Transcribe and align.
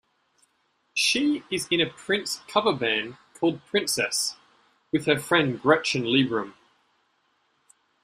She 0.95 1.43
is 1.51 1.67
in 1.69 1.79
a 1.79 1.85
Prince 1.87 2.41
cover 2.47 2.73
band 2.73 3.17
called 3.35 3.63
Princess 3.67 4.35
with 4.91 5.05
her 5.05 5.19
friend 5.19 5.61
Gretchen 5.61 6.05
Lieberum. 6.05 6.53